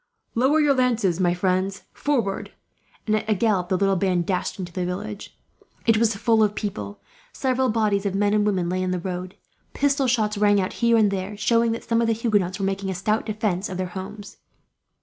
[0.33, 1.83] "Lower your lances, my friends.
[1.93, 2.51] Forward!"
[3.05, 5.37] And at a gallop, the little band dashed into the village.
[5.85, 6.99] It was full of people.
[7.33, 9.35] Several bodies of men and women lay in the road.
[9.75, 12.89] Pistol shots rang out here and there, showing that some of the Huguenots were making
[12.89, 14.37] a stout defence of their homes.